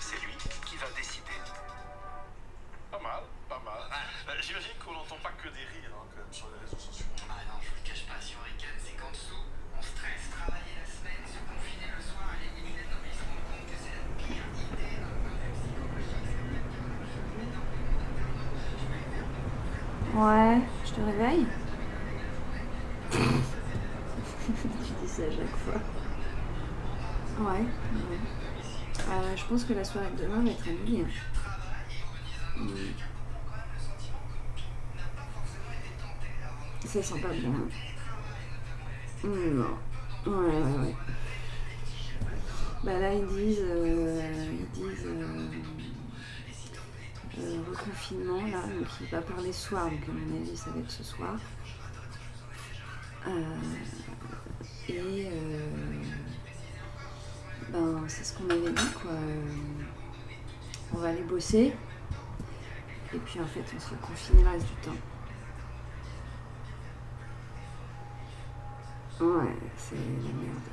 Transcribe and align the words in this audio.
C'est 0.00 0.20
lui 0.20 0.36
qui 0.66 0.76
va 0.76 0.86
décider. 0.96 1.32
Pas 2.90 2.98
mal, 3.00 3.22
pas 3.48 3.60
mal. 3.64 3.80
Euh, 4.28 4.32
J'imagine 4.42 4.72
qu'on 4.84 4.92
n'entend 4.92 5.16
pas 5.22 5.30
que 5.40 5.48
des 5.48 5.64
rires 5.72 5.88
hein, 5.96 6.04
quand 6.12 6.20
même 6.20 6.32
sur 6.32 6.48
les 6.52 6.58
réseaux 6.60 6.76
sociaux. 6.76 7.06
Ah 7.28 7.40
non, 7.48 7.54
je 7.62 7.68
vous 7.68 7.76
le 7.80 7.84
cache 7.88 8.04
pas, 8.04 8.20
si 8.20 8.34
on 8.36 8.42
ricane, 8.44 8.76
c'est 8.76 8.92
qu'en 8.96 9.10
dessous, 9.10 9.40
on 9.72 9.80
stresse, 9.82 10.28
travailler 10.36 10.76
la 10.76 10.84
semaine, 10.84 11.24
se 11.24 11.40
confiner 11.48 11.88
le 11.88 11.96
soir 12.00 12.28
et 12.36 12.44
éliminer. 12.52 12.84
Non, 12.92 13.00
mais 13.00 13.08
ils 13.08 13.16
se 13.16 13.24
rendent 13.24 13.48
compte 13.48 13.64
que 13.68 13.76
c'est 13.80 13.96
la 13.96 14.04
pire 14.20 14.44
idée 14.52 15.00
d'un 15.00 15.16
point 15.24 15.32
de 15.32 15.40
vue 15.48 15.56
psychologique. 15.56 16.28
C'est 16.28 16.36
quelqu'un 16.44 16.68
que 16.68 17.08
je 17.08 17.20
mets 17.40 17.48
dans 17.52 17.64
le 17.64 17.72
monde 17.72 18.04
internaute, 18.04 18.68
je 18.76 18.84
vais 18.92 19.04
faire 19.16 19.28
Ouais, 20.12 20.60
je 20.84 20.92
te 20.92 21.00
réveille 21.04 21.48
Tu 24.84 24.92
dis 25.00 25.08
ça 25.08 25.24
à 25.24 25.32
chaque 25.32 25.56
fois. 25.64 25.80
Ouais. 27.38 27.64
Euh, 29.10 29.36
je 29.36 29.44
pense 29.44 29.64
que 29.64 29.72
la 29.72 29.84
soirée 29.84 30.10
de 30.16 30.22
demain 30.24 30.42
va 30.42 30.50
être 30.50 30.68
annulée. 30.68 31.04
hein. 31.04 31.08
Mm. 32.56 32.68
Ça 36.86 37.02
sent 37.02 37.20
pas 37.20 37.28
bon. 37.28 37.54
hein. 37.54 37.68
Mm, 39.24 39.58
Non. 39.58 39.76
Ouais, 40.26 40.46
ouais, 40.46 40.78
ouais. 40.86 40.94
Bah 42.84 42.98
là, 42.98 43.14
ils 43.14 43.26
disent. 43.26 43.58
euh, 43.62 44.46
ils 44.74 44.82
disent. 44.82 45.06
euh, 45.06 45.48
euh, 47.40 47.58
reconfinement 47.70 48.44
là, 48.48 48.62
donc 48.62 48.88
il 49.00 49.06
va 49.08 49.20
parler 49.22 49.52
soir, 49.52 49.84
donc 49.84 50.00
à 50.08 50.12
mon 50.12 50.40
avis 50.42 50.56
ça 50.56 50.70
va 50.70 50.80
être 50.80 50.90
ce 50.90 51.04
soir 51.04 51.36
et 54.88 55.28
euh, 55.30 56.00
ben 57.70 57.97
c'est 58.08 58.24
ce 58.24 58.32
qu'on 58.38 58.48
avait 58.48 58.72
dit 58.72 58.92
quoi. 59.00 59.10
Euh, 59.10 59.42
on 60.94 60.98
va 60.98 61.08
aller 61.08 61.22
bosser 61.22 61.74
et 63.14 63.18
puis 63.18 63.40
en 63.40 63.46
fait 63.46 63.62
on 63.76 63.80
sera 63.80 63.96
confiné 63.96 64.42
le 64.42 64.48
reste 64.48 64.66
du 64.66 64.74
temps. 64.82 64.96
Ouais, 69.20 69.52
c'est 69.76 69.96
la 69.96 70.02
merde. 70.02 70.68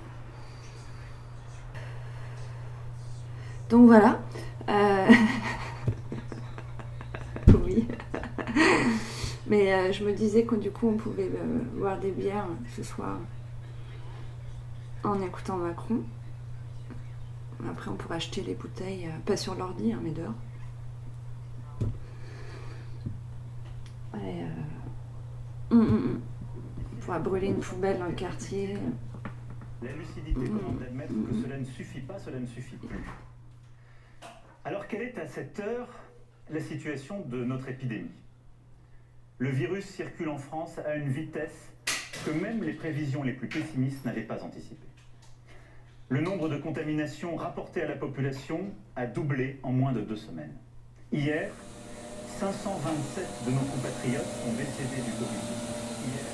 Donc 3.70 3.88
voilà. 3.88 4.20
Euh, 4.70 5.08
oui. 7.66 7.88
Mais 9.48 9.74
euh, 9.74 9.92
je 9.92 10.04
me 10.04 10.14
disais 10.14 10.44
que 10.44 10.56
du 10.56 10.72
coup 10.72 10.90
on 10.90 10.98
pouvait 10.98 11.30
boire 11.74 12.00
des 12.00 12.12
bières 12.12 12.48
ce 12.76 12.84
soir 12.84 13.18
en 15.04 15.22
écoutant 15.22 15.58
Macron. 15.58 16.02
Après 17.70 17.90
on 17.90 17.96
pourra 17.96 18.16
acheter 18.16 18.42
les 18.42 18.56
bouteilles, 18.56 19.08
euh, 19.08 19.20
pas 19.26 19.38
sur 19.38 19.56
l'ordi, 19.56 19.92
hein, 19.94 20.00
mais 20.04 20.12
dehors. 20.12 20.34
Et, 24.16 24.44
euh, 24.44 25.72
hum, 25.72 25.80
hum, 25.80 25.90
hum. 25.90 26.22
On 26.94 27.00
pourra 27.00 27.20
brûler 27.20 27.48
une 27.48 27.60
poubelle 27.60 28.00
dans 28.00 28.08
le 28.08 28.14
quartier. 28.14 28.78
La 29.82 29.92
lucidité 29.92 30.46
commande 30.46 30.80
d'admettre 30.80 31.14
que 31.14 31.36
cela 31.44 31.58
ne 31.58 31.66
suffit 31.66 32.02
pas, 32.02 32.18
cela 32.18 32.40
ne 32.40 32.46
suffit 32.46 32.78
plus? 32.78 33.04
Alors 34.64 34.88
quelle 34.88 35.04
est 35.04 35.18
à 35.20 35.28
cette 35.28 35.60
heure 35.60 35.90
la 36.50 36.60
situation 36.60 37.22
de 37.22 37.44
notre 37.44 37.70
épidémie? 37.70 38.10
Le 39.38 39.50
virus 39.50 39.86
circule 39.86 40.30
en 40.30 40.38
France 40.38 40.80
à 40.80 40.96
une 40.96 41.10
vitesse 41.10 41.72
que 42.26 42.32
même 42.32 42.64
les 42.64 42.74
prévisions 42.74 43.22
les 43.22 43.34
plus 43.34 43.50
pessimistes 43.50 44.06
n'avaient 44.06 44.22
pas 44.24 44.42
anticipée. 44.44 44.88
Le 46.08 46.22
nombre 46.22 46.50
de 46.50 46.58
contaminations 46.58 47.36
rapportées 47.36 47.82
à 47.82 47.88
la 47.88 47.96
population 47.96 48.60
a 48.96 49.08
doublé 49.08 49.60
en 49.64 49.72
moins 49.72 49.92
de 49.92 50.02
deux 50.02 50.16
semaines. 50.16 50.54
Hier, 51.12 51.50
527 52.40 53.26
de 53.48 53.52
nos 53.52 53.58
compatriotes 53.58 54.22
ont 54.48 54.54
décédé 54.54 55.02
du 55.02 55.10
Covid-19. 55.12 55.56
Hier, 56.06 56.26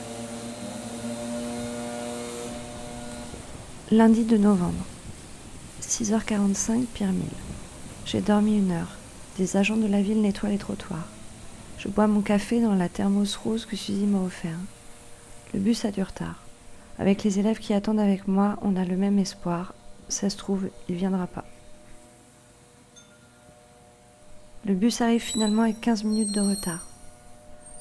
Lundi 3.92 4.26
de 4.26 4.36
novembre, 4.36 4.86
6h45, 5.82 6.86
Pierre 6.94 7.14
Mille. 7.14 7.30
J'ai 8.06 8.20
dormi 8.20 8.58
une 8.58 8.72
heure. 8.72 8.98
Des 9.38 9.56
agents 9.56 9.78
de 9.78 9.88
la 9.88 10.02
ville 10.02 10.22
nettoient 10.22 10.50
les 10.50 10.58
trottoirs. 10.58 11.08
Je 11.78 11.88
bois 11.88 12.08
mon 12.08 12.22
café 12.22 12.60
dans 12.60 12.76
la 12.76 12.90
thermos 12.90 13.38
rose 13.38 13.66
que 13.66 13.78
Suzy 13.78 14.06
m'a 14.06 14.20
offert. 14.20 14.58
Le 15.54 15.62
bus 15.62 15.86
a 15.86 15.92
du 15.92 16.04
retard. 16.04 16.44
Avec 17.02 17.24
les 17.24 17.40
élèves 17.40 17.58
qui 17.58 17.74
attendent 17.74 18.00
avec 18.00 18.28
moi, 18.28 18.60
on 18.62 18.76
a 18.76 18.86
le 18.86 18.96
même 18.96 19.18
espoir. 19.18 19.74
Ça 20.08 20.30
se 20.30 20.38
trouve, 20.38 20.70
il 20.88 20.94
viendra 20.94 21.26
pas. 21.26 21.44
Le 24.68 24.76
bus 24.76 25.02
arrive 25.02 25.20
finalement 25.20 25.64
avec 25.64 25.82
15 25.82 26.04
minutes 26.04 26.32
de 26.32 26.42
retard. 26.42 26.86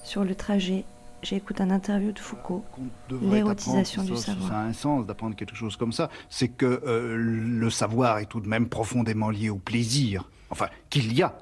Sur 0.05 0.25
le 0.25 0.35
trajet, 0.35 0.87
j'écoute 1.23 1.61
un 1.61 1.69
interview 1.69 2.13
de 2.13 2.19
Foucault, 2.19 2.65
l'érotisation 3.11 4.05
du 4.05 4.17
savoir. 4.17 4.49
Ça 4.49 4.57
a 4.57 4.63
un 4.63 4.73
sens 4.73 5.05
d'apprendre 5.05 5.37
quelque 5.37 5.55
chose 5.55 5.77
comme 5.77 5.93
ça. 5.93 6.09
C'est 6.31 6.49
que 6.49 6.81
euh, 6.87 7.15
le 7.15 7.69
savoir 7.69 8.21
est 8.21 8.27
tout 8.27 8.41
de 8.41 8.49
même 8.49 8.71
profondément 8.71 9.29
lié 9.29 9.51
au 9.51 9.59
plaisir. 9.59 10.31
Enfin, 10.49 10.69
qu'il 10.89 11.13
y 11.13 11.23
a, 11.23 11.37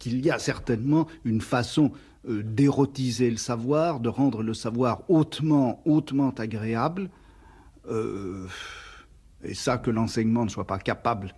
qu'il 0.00 0.18
y 0.26 0.32
a 0.32 0.40
certainement 0.40 1.06
une 1.24 1.40
façon 1.40 1.92
d'érotiser 2.28 3.30
le 3.30 3.36
savoir, 3.36 4.00
de 4.00 4.08
rendre 4.08 4.42
le 4.42 4.54
savoir 4.54 5.02
hautement, 5.08 5.82
hautement 5.84 6.30
agréable. 6.30 7.10
Euh, 7.90 8.46
et 9.42 9.54
ça, 9.54 9.78
que 9.78 9.90
l'enseignement 9.90 10.44
ne 10.44 10.50
soit 10.50 10.66
pas 10.66 10.78
capable 10.78 11.34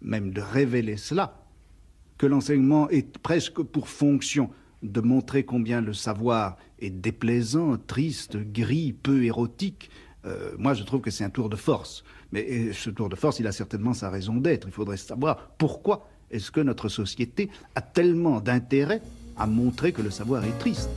même 0.00 0.30
de 0.30 0.40
révéler 0.40 0.96
cela, 0.96 1.34
que 2.18 2.26
l'enseignement 2.26 2.88
ait 2.90 3.02
presque 3.02 3.62
pour 3.62 3.88
fonction 3.88 4.50
de 4.82 5.00
montrer 5.00 5.44
combien 5.44 5.80
le 5.80 5.92
savoir 5.92 6.56
est 6.78 6.90
déplaisant, 6.90 7.76
triste, 7.78 8.36
gris, 8.36 8.92
peu 8.92 9.24
érotique, 9.24 9.90
euh, 10.24 10.52
moi 10.58 10.74
je 10.74 10.84
trouve 10.84 11.00
que 11.00 11.10
c'est 11.10 11.24
un 11.24 11.30
tour 11.30 11.48
de 11.48 11.56
force. 11.56 12.04
Mais 12.32 12.46
euh, 12.48 12.72
ce 12.72 12.90
tour 12.90 13.08
de 13.08 13.16
force, 13.16 13.40
il 13.40 13.46
a 13.46 13.52
certainement 13.52 13.94
sa 13.94 14.10
raison 14.10 14.34
d'être. 14.34 14.68
Il 14.68 14.72
faudrait 14.72 14.96
savoir 14.96 15.50
pourquoi 15.58 16.08
est-ce 16.30 16.50
que 16.50 16.60
notre 16.60 16.88
société 16.88 17.50
a 17.74 17.80
tellement 17.80 18.40
d'intérêt 18.40 19.00
à 19.38 19.46
montrer 19.46 19.92
que 19.92 20.02
le 20.02 20.10
savoir 20.10 20.44
est 20.44 20.58
triste. 20.58 20.90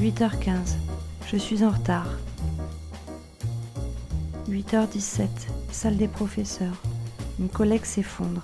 8h15. 0.00 0.76
Je 1.26 1.36
suis 1.36 1.64
en 1.64 1.70
retard. 1.70 2.08
8h17. 4.50 5.28
Salle 5.70 5.96
des 5.96 6.08
professeurs. 6.08 6.82
Une 7.38 7.48
collègue 7.48 7.84
s'effondre. 7.84 8.42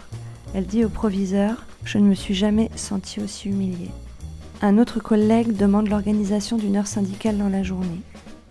Elle 0.54 0.66
dit 0.66 0.84
au 0.84 0.88
proviseur 0.88 1.66
Je 1.84 1.98
ne 1.98 2.04
me 2.04 2.14
suis 2.14 2.34
jamais 2.34 2.70
sentie 2.76 3.20
aussi 3.20 3.48
humiliée. 3.48 3.90
Un 4.62 4.78
autre 4.78 5.00
collègue 5.00 5.56
demande 5.56 5.88
l'organisation 5.88 6.56
d'une 6.56 6.76
heure 6.76 6.86
syndicale 6.86 7.38
dans 7.38 7.48
la 7.48 7.62
journée. 7.62 8.00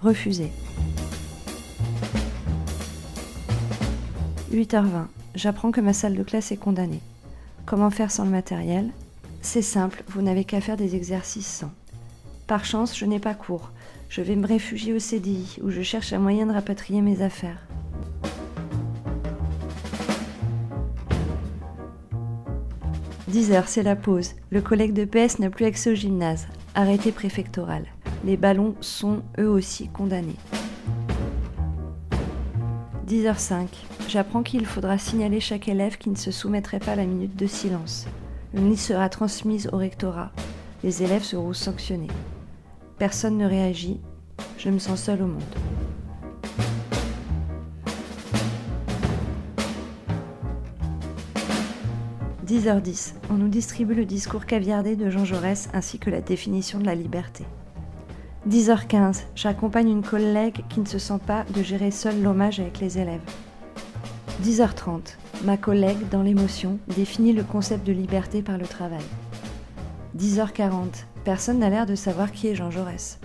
Refusé. 0.02 0.52
8h20. 4.52 5.17
J'apprends 5.38 5.72
que 5.72 5.80
ma 5.82 5.94
salle 5.94 6.16
de 6.16 6.24
classe 6.24 6.52
est 6.52 6.58
condamnée. 6.58 7.04
Comment 7.68 7.92
faire 7.92 8.10
sans 8.10 8.26
le 8.26 8.32
matériel? 8.32 8.90
C'est 9.44 9.62
simple, 9.62 10.04
vous 10.08 10.24
n'avez 10.24 10.46
qu'à 10.46 10.62
faire 10.62 10.78
des 10.78 10.96
exercices 10.96 11.46
sans. 11.46 11.70
Par 12.48 12.66
chance, 12.66 12.98
je 12.98 13.06
n'ai 13.06 13.20
pas 13.20 13.36
cours. 13.36 13.70
Je 14.10 14.24
vais 14.24 14.36
me 14.36 14.48
réfugier 14.48 14.94
au 14.94 15.00
CDI, 15.00 15.60
où 15.62 15.70
je 15.70 15.84
cherche 15.84 16.12
un 16.12 16.18
moyen 16.18 16.48
de 16.48 16.54
rapatrier 16.54 17.04
mes 17.04 17.22
affaires. 17.22 17.68
«10 23.28 23.52
heures, 23.52 23.68
c'est 23.68 23.84
la 23.84 23.96
pause. 23.96 24.32
Le 24.50 24.62
collègue 24.62 24.94
de 24.94 25.06
PS 25.06 25.38
n'a 25.38 25.52
plus 25.52 25.66
accès 25.66 25.92
au 25.92 25.96
gymnase. 25.96 26.48
Arrêté 26.74 27.12
préfectoral. 27.12 27.86
Les 28.26 28.38
ballons 28.38 28.74
sont 28.82 29.22
eux 29.38 29.50
aussi 29.50 29.88
condamnés. 29.90 30.38
10h05. 33.08 33.68
J'apprends 34.08 34.42
qu'il 34.42 34.66
faudra 34.66 34.98
signaler 34.98 35.42
chaque 35.42 35.68
élève 35.68 35.98
qui 35.98 36.10
ne 36.10 36.16
se 36.16 36.32
soumettrait 36.32 36.80
pas 36.80 36.94
à 36.94 36.96
la 36.96 37.06
minute 37.06 37.36
de 37.36 37.46
silence. 37.46 38.08
Une 38.54 38.70
liste 38.70 38.88
sera 38.88 39.10
transmise 39.10 39.70
au 39.74 39.78
rectorat. 39.78 40.32
Les 40.82 41.04
élèves 41.04 41.24
seront 41.24 41.52
sanctionnés. 41.52 42.08
Personne 42.98 43.38
ne 43.38 43.46
réagit. 43.46 44.00
Je 44.58 44.70
me 44.70 44.80
sens 44.80 45.04
seule 45.04 45.22
au 45.24 45.28
monde. 45.28 45.44
«10h10. 52.48 53.16
On 53.30 53.34
nous 53.34 53.50
distribue 53.50 53.94
le 53.94 54.06
discours 54.06 54.46
caviardé 54.46 54.96
de 54.96 55.10
Jean 55.10 55.26
Jaurès 55.26 55.68
ainsi 55.74 56.00
que 56.00 56.10
la 56.10 56.22
définition 56.22 56.80
de 56.80 56.86
la 56.86 56.96
liberté. 56.96 57.44
10h15. 58.48 59.24
J'accompagne 59.36 59.90
une 59.90 60.02
collègue 60.02 60.64
qui 60.70 60.80
ne 60.80 60.86
se 60.86 60.98
sent 60.98 61.20
pas 61.28 61.44
de 61.54 61.62
gérer 61.62 61.92
seule 61.92 62.22
l'hommage 62.22 62.62
avec 62.62 62.80
les 62.80 63.00
élèves. 63.00 63.20
10h30. 64.44 65.16
Ma 65.46 65.58
collègue, 65.58 66.10
dans 66.10 66.22
l'émotion, 66.22 66.78
définit 66.96 67.34
le 67.34 67.44
concept 67.44 67.86
de 67.86 67.92
liberté 67.92 68.44
par 68.44 68.60
le 68.60 68.68
travail. 68.68 69.04
10h40. 70.16 71.06
Personne 71.24 71.58
n'a 71.58 71.72
l'air 71.72 71.88
de 71.88 71.96
savoir 71.96 72.32
qui 72.32 72.48
est 72.48 72.56
Jean 72.56 72.70
Jaurès. 72.70 73.20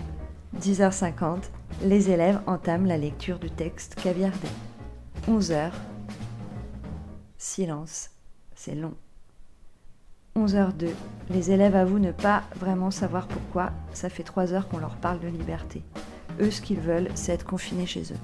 10h50. 0.59 1.43
Les 1.83 2.09
élèves 2.09 2.41
entament 2.47 2.87
la 2.87 2.97
lecture 2.97 3.37
du 3.37 3.51
texte 3.51 3.95
caviardé. 3.95 4.47
11 5.27 5.51
heures. 5.51 5.75
Silence. 7.37 8.09
C'est 8.55 8.75
long. 8.75 8.95
11h02. 10.35 10.87
Les 11.29 11.51
élèves 11.51 11.75
avouent 11.75 11.99
ne 11.99 12.11
pas 12.11 12.41
vraiment 12.55 12.89
savoir 12.89 13.27
pourquoi. 13.27 13.71
Ça 13.93 14.09
fait 14.09 14.23
3 14.23 14.53
heures 14.53 14.67
qu'on 14.67 14.79
leur 14.79 14.95
parle 14.95 15.19
de 15.19 15.27
liberté. 15.27 15.83
Eux, 16.41 16.49
ce 16.49 16.61
qu'ils 16.61 16.79
veulent, 16.79 17.09
c'est 17.13 17.33
être 17.33 17.45
confinés 17.45 17.85
chez 17.85 18.01
eux. 18.13 18.19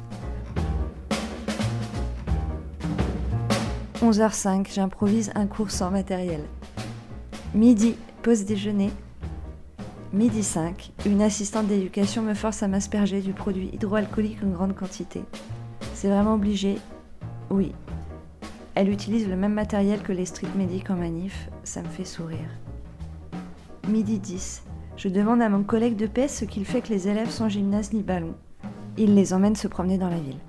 11h05, 4.02 4.74
j'improvise 4.74 5.30
un 5.36 5.46
cours 5.46 5.72
sans 5.72 5.92
matériel. 5.92 6.40
Midi, 7.54 7.96
pause 8.24 8.46
déjeuner. 8.46 8.92
Midi 10.14 10.42
5, 10.42 10.94
une 11.06 11.22
assistante 11.22 11.68
d'éducation 11.68 12.22
me 12.22 12.34
force 12.34 12.64
à 12.64 12.70
m'asperger 12.70 13.20
du 13.20 13.34
produit 13.34 13.70
hydroalcoolique 13.74 14.42
en 14.42 14.52
grande 14.52 14.74
quantité. 14.74 15.22
C'est 15.94 16.08
vraiment 16.08 16.36
obligé? 16.36 16.78
Oui. 17.50 17.74
Elle 18.74 18.90
utilise 18.90 19.28
le 19.28 19.36
même 19.36 19.54
matériel 19.54 20.02
que 20.02 20.14
les 20.14 20.26
street 20.26 20.48
medics 20.56 20.90
en 20.90 20.96
manif, 20.96 21.50
ça 21.66 21.82
me 21.82 21.90
fait 21.90 22.06
sourire. 22.06 22.50
Midi 23.90 24.18
10, 24.20 24.64
je 24.96 25.10
demande 25.10 25.42
à 25.42 25.50
mon 25.50 25.64
collègue 25.64 25.98
de 25.98 26.08
PS 26.08 26.40
ce 26.40 26.46
qu'il 26.46 26.64
fait 26.64 26.80
que 26.80 26.94
les 26.94 27.10
élèves 27.10 27.30
sans 27.30 27.50
gymnase 27.50 27.92
ni 27.92 28.02
ballon. 28.02 28.36
Il 28.98 29.14
les 29.14 29.34
emmène 29.34 29.58
se 29.58 29.68
promener 29.68 29.98
dans 29.98 30.10
la 30.10 30.20
ville. 30.20 30.40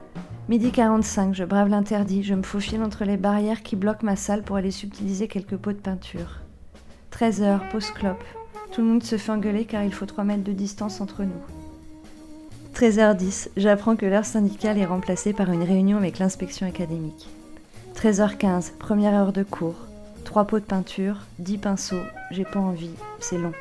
Midi 0.49 0.73
45, 0.73 1.35
je 1.35 1.45
brave 1.45 1.69
l'interdit, 1.69 2.25
je 2.25 2.35
me 2.35 2.43
faufile 2.43 2.83
entre 2.83 3.05
les 3.05 3.17
barrières 3.17 3.63
qui 3.63 3.77
bloquent 3.77 4.05
ma 4.05 4.17
salle 4.17 4.43
pour 4.43 4.57
aller 4.57 4.73
subtiliser 4.73 5.29
quelques 5.29 5.57
pots 5.57 5.73
de 5.73 5.79
peinture. 5.79 6.41
13 7.11 7.43
heures, 7.43 7.69
pause 7.71 7.91
clope. 7.91 8.25
Tout 8.73 8.81
le 8.81 8.89
monde 8.89 9.03
se 9.03 9.17
fait 9.17 9.31
engueuler 9.31 9.65
car 9.65 9.85
il 9.85 9.93
faut 9.93 10.07
3 10.07 10.25
mètres 10.25 10.43
de 10.43 10.53
distance 10.53 11.01
entre 11.01 11.23
nous. 11.23 11.31
13h10, 12.75 13.51
j'apprends 13.57 13.97
que 13.97 14.07
l'heure 14.07 14.25
syndicale 14.25 14.79
est 14.79 14.87
remplacée 14.87 15.33
par 15.33 15.53
une 15.53 15.63
réunion 15.63 15.99
avec 15.99 16.19
l'inspection 16.19 16.67
académique. 16.67 17.29
13h15, 17.95 18.73
première 18.79 19.15
heure 19.15 19.33
de 19.33 19.43
cours. 19.43 19.87
3 20.25 20.45
pots 20.47 20.61
de 20.61 20.65
peinture, 20.65 21.19
10 21.39 21.59
pinceaux, 21.59 22.03
j'ai 22.31 22.45
pas 22.45 22.61
envie, 22.61 22.95
c'est 23.19 23.39
long. 23.39 23.53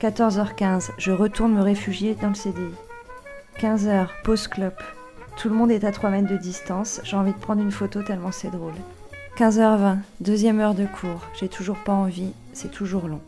14h15, 0.00 0.90
je 0.98 1.12
retourne 1.12 1.54
me 1.54 1.62
réfugier 1.62 2.14
dans 2.14 2.28
le 2.28 2.34
CDI. 2.34 2.74
15h, 3.60 4.08
pause 4.24 4.48
clope. 4.48 4.82
Tout 5.36 5.50
le 5.50 5.54
monde 5.54 5.70
est 5.70 5.84
à 5.84 5.92
3 5.92 6.08
mètres 6.10 6.30
de 6.30 6.38
distance, 6.38 7.00
j'ai 7.04 7.16
envie 7.16 7.32
de 7.32 7.38
prendre 7.38 7.60
une 7.60 7.70
photo 7.70 8.02
tellement 8.02 8.32
c'est 8.32 8.50
drôle. 8.50 8.72
15h20, 9.36 9.98
deuxième 10.20 10.60
heure 10.60 10.74
de 10.74 10.86
cours, 10.86 11.20
j'ai 11.38 11.48
toujours 11.48 11.76
pas 11.76 11.92
envie, 11.92 12.32
c'est 12.54 12.70
toujours 12.70 13.06
long. 13.06 13.20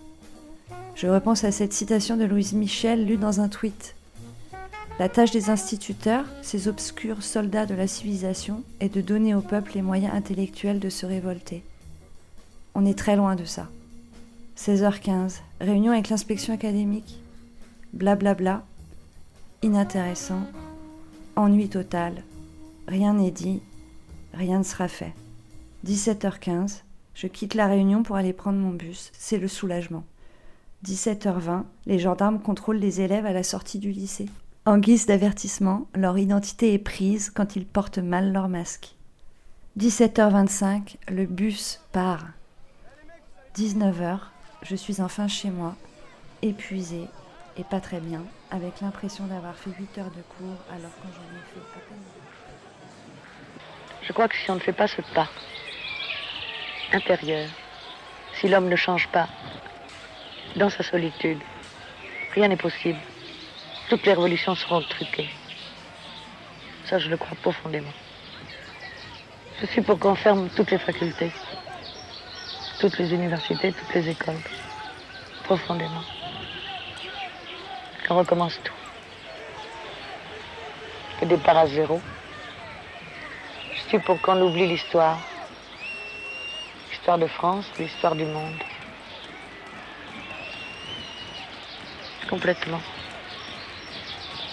Je 0.95 1.07
repense 1.07 1.45
à 1.45 1.53
cette 1.53 1.75
citation 1.75 2.17
de 2.17 2.25
Louise 2.25 2.55
Michel 2.55 3.05
lue 3.05 3.19
dans 3.19 3.41
un 3.41 3.49
tweet. 3.49 3.95
La 4.99 5.11
tâche 5.11 5.33
des 5.33 5.51
instituteurs, 5.51 6.25
ces 6.41 6.67
obscurs 6.67 7.23
soldats 7.23 7.67
de 7.67 7.75
la 7.75 7.87
civilisation, 7.87 8.63
est 8.81 8.93
de 8.93 9.03
donner 9.03 9.35
au 9.35 9.43
peuple 9.43 9.73
les 9.75 9.83
moyens 9.83 10.15
intellectuels 10.15 10.81
de 10.81 10.89
se 10.89 11.05
révolter. 11.05 11.63
On 12.75 12.87
est 12.87 12.99
très 12.99 13.17
loin 13.17 13.37
de 13.37 13.45
ça. 13.45 13.69
16h15, 14.57 15.41
réunion 15.61 15.93
avec 15.93 16.09
l'inspection 16.09 16.55
académique. 16.55 17.21
Blablabla. 17.93 18.35
Bla 18.35 18.55
bla. 18.55 18.65
Inintéressant. 19.63 20.43
Ennui 21.39 21.69
total. 21.69 22.25
Rien 22.89 23.15
n'est 23.15 23.31
dit. 23.31 23.63
Rien 24.35 24.59
ne 24.59 24.65
sera 24.65 24.89
fait. 24.89 25.15
17h15, 25.87 26.83
je 27.15 27.29
quitte 27.29 27.55
la 27.55 27.69
réunion 27.69 28.03
pour 28.03 28.17
aller 28.17 28.33
prendre 28.33 28.59
mon 28.59 28.73
bus. 28.73 29.13
C'est 29.17 29.39
le 29.39 29.47
soulagement. 29.47 30.03
17h20, 30.85 31.63
les 31.87 32.01
gendarmes 32.01 32.41
contrôlent 32.41 32.81
les 32.81 33.03
élèves 33.03 33.25
à 33.25 33.33
la 33.33 33.45
sortie 33.45 33.79
du 33.79 33.93
lycée. 33.93 34.27
En 34.67 34.79
guise 34.79 35.07
d'avertissement, 35.07 35.87
leur 35.95 36.19
identité 36.19 36.75
est 36.75 36.79
prise 36.81 37.31
quand 37.31 37.55
ils 37.55 37.67
portent 37.67 37.99
mal 37.99 38.33
leur 38.33 38.49
masque. 38.49 38.97
17h25, 39.79 40.97
le 41.09 41.25
bus 41.27 41.81
part. 41.93 42.27
19h, 43.55 44.19
je 44.63 44.75
suis 44.75 45.01
enfin 45.01 45.29
chez 45.29 45.51
moi, 45.51 45.77
épuisée 46.43 47.07
et 47.57 47.63
pas 47.63 47.81
très 47.81 48.01
bien, 48.01 48.25
avec 48.51 48.81
l'impression 48.81 49.27
d'avoir 49.27 49.55
fait 49.57 49.71
8 49.71 49.99
heures 49.99 50.11
de 50.11 50.23
cours 50.23 50.59
alors 50.71 50.91
que 50.91 51.09
j'en 51.15 51.37
ai 51.37 51.43
fait 51.53 51.61
à 51.77 51.81
peine. 51.81 51.99
Je 54.03 54.13
crois 54.13 54.29
que 54.29 54.37
si 54.37 54.51
on 54.51 54.55
ne 54.55 54.61
fait 54.61 54.73
pas 54.73 54.89
ce 54.89 55.03
pas 55.15 55.29
intérieur, 56.93 57.49
si 58.35 58.49
l'homme 58.49 58.69
ne 58.69 58.77
change 58.77 59.09
pas 59.09 59.29
dans 60.57 60.71
sa 60.71 60.83
solitude, 60.83 61.41
rien 62.35 62.49
n'est 62.49 62.57
possible. 62.57 62.99
Toutes 63.91 64.07
les 64.07 64.13
révolutions 64.13 64.55
seront 64.55 64.83
truquées. 64.83 65.29
Ça, 66.87 66.99
je 66.99 67.11
le 67.11 67.17
crois 67.17 67.37
profondément. 67.43 67.93
Je 69.61 69.67
suis 69.67 69.83
pour 69.83 69.99
qu'on 69.99 70.15
ferme 70.15 70.49
toutes 70.57 70.71
les 70.71 70.79
facultés, 70.79 71.33
toutes 72.81 72.97
les 72.99 73.13
universités, 73.13 73.73
toutes 73.73 73.95
les 73.95 74.09
écoles. 74.09 74.41
Profondément. 75.45 76.18
Qu'on 78.09 78.17
recommence 78.17 78.59
tout. 78.65 78.73
Que 81.21 81.27
départ 81.27 81.59
à 81.59 81.67
zéro. 81.67 82.01
Je 83.75 83.81
suis 83.81 83.99
pour 83.99 84.19
qu'on 84.23 84.41
oublie 84.41 84.67
l'histoire. 84.67 85.19
L'histoire 86.91 87.19
de 87.19 87.27
France, 87.27 87.67
l'histoire 87.79 88.15
du 88.15 88.25
monde. 88.25 88.55
Complètement. 92.31 92.81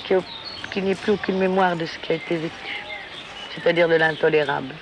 Qu'il 0.04 0.84
n'y 0.84 0.92
ait 0.92 0.96
plus 0.96 1.14
aucune 1.14 1.38
mémoire 1.38 1.78
de 1.78 1.86
ce 1.86 1.98
qui 2.00 2.12
a 2.12 2.16
été 2.16 2.36
vécu. 2.36 2.86
C'est-à-dire 3.54 3.88
de 3.88 3.96
l'intolérable. 3.96 4.76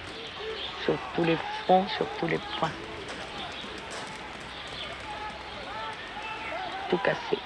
Sur 0.83 0.95
tous 1.15 1.23
les 1.23 1.37
fronts, 1.63 1.85
sur 1.95 2.07
tous 2.19 2.25
les 2.25 2.39
points. 2.57 2.71
Tout 6.89 6.97
cassé. 6.97 7.37